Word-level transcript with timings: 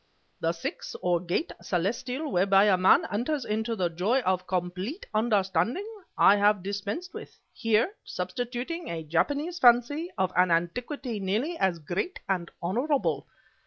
The 0.39 0.51
Sixth, 0.51 0.95
or 1.03 1.19
Gate 1.19 1.51
Celestial 1.61 2.31
whereby 2.31 2.63
a 2.65 2.75
man 2.75 3.05
enters 3.11 3.45
into 3.45 3.75
the 3.75 3.87
joy 3.87 4.21
of 4.21 4.47
Complete 4.47 5.05
Understanding 5.13 5.85
I 6.17 6.37
have 6.37 6.63
dispensed 6.63 7.13
with, 7.13 7.37
here, 7.53 7.93
substituting 8.03 8.87
a 8.89 9.03
Japanese 9.03 9.59
fancy 9.59 10.09
of 10.17 10.33
an 10.35 10.49
antiquity 10.49 11.19
nearly 11.19 11.55
as 11.55 11.77
great 11.77 12.19
and 12.27 12.49
honorable. 12.63 13.27